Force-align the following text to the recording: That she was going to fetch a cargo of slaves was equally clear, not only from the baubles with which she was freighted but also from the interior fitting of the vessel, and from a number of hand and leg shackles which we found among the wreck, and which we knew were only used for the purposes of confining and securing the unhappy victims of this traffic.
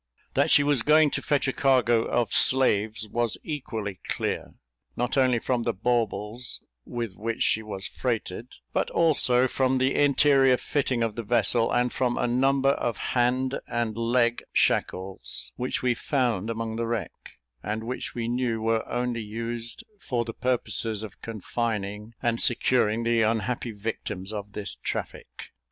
That 0.33 0.49
she 0.49 0.63
was 0.63 0.81
going 0.81 1.11
to 1.11 1.21
fetch 1.21 1.47
a 1.47 1.53
cargo 1.53 2.05
of 2.05 2.33
slaves 2.33 3.07
was 3.07 3.37
equally 3.43 3.99
clear, 4.07 4.55
not 4.97 5.15
only 5.15 5.37
from 5.37 5.61
the 5.61 5.73
baubles 5.75 6.59
with 6.85 7.13
which 7.13 7.43
she 7.43 7.61
was 7.61 7.87
freighted 7.87 8.47
but 8.73 8.89
also 8.89 9.47
from 9.47 9.77
the 9.77 9.93
interior 9.93 10.57
fitting 10.57 11.03
of 11.03 11.13
the 11.13 11.21
vessel, 11.21 11.71
and 11.71 11.93
from 11.93 12.17
a 12.17 12.25
number 12.25 12.69
of 12.71 12.97
hand 13.13 13.59
and 13.67 13.95
leg 13.95 14.41
shackles 14.53 15.51
which 15.55 15.83
we 15.83 15.93
found 15.93 16.49
among 16.49 16.77
the 16.77 16.87
wreck, 16.87 17.33
and 17.61 17.83
which 17.83 18.15
we 18.15 18.27
knew 18.27 18.59
were 18.59 18.83
only 18.89 19.21
used 19.21 19.83
for 19.99 20.25
the 20.25 20.33
purposes 20.33 21.03
of 21.03 21.21
confining 21.21 22.15
and 22.23 22.41
securing 22.41 23.03
the 23.03 23.21
unhappy 23.21 23.69
victims 23.71 24.33
of 24.33 24.53
this 24.53 24.73
traffic. 24.73 25.49